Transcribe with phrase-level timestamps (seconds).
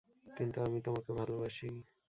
[0.27, 1.67] কিন্তু আমি তোমাকে ভালবাসি।